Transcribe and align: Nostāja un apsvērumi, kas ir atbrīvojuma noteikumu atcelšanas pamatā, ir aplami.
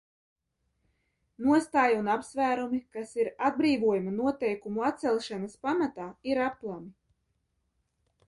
Nostāja 1.47 1.97
un 2.03 2.07
apsvērumi, 2.13 2.79
kas 2.95 3.11
ir 3.23 3.29
atbrīvojuma 3.49 4.15
noteikumu 4.15 4.87
atcelšanas 4.89 5.57
pamatā, 5.67 6.07
ir 6.33 6.41
aplami. 6.47 6.89